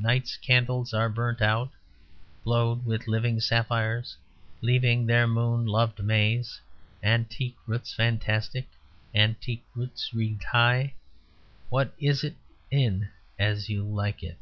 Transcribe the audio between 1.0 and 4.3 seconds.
burnt out... glowed with living sapphires...